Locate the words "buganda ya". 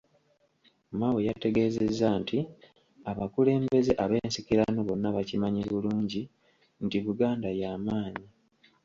7.05-7.71